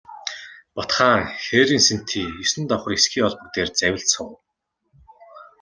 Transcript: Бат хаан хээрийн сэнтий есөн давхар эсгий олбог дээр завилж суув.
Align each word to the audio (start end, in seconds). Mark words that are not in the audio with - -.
Бат 0.75 0.89
хаан 0.97 1.21
хээрийн 1.45 1.81
сэнтий 1.87 2.27
есөн 2.43 2.63
давхар 2.69 2.95
эсгий 2.97 3.23
олбог 3.27 3.47
дээр 3.53 3.69
завилж 3.79 4.07
суув. 4.13 4.37